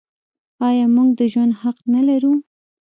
آیا 0.67 0.85
موږ 0.95 1.09
د 1.19 1.21
ژوند 1.31 1.53
حق 1.61 1.77
نلرو؟ 1.91 2.33